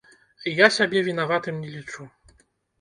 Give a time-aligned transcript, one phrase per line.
[0.65, 2.11] Я сябе вінаватым не лічу.